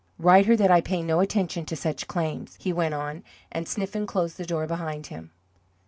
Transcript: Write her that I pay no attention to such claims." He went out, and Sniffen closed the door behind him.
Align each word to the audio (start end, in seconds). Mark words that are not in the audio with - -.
Write 0.17 0.47
her 0.47 0.55
that 0.57 0.71
I 0.71 0.81
pay 0.81 1.03
no 1.03 1.19
attention 1.19 1.63
to 1.65 1.75
such 1.75 2.07
claims." 2.07 2.57
He 2.59 2.73
went 2.73 2.95
out, 2.95 3.17
and 3.51 3.67
Sniffen 3.67 4.07
closed 4.07 4.37
the 4.37 4.47
door 4.47 4.65
behind 4.65 5.05
him. 5.13 5.29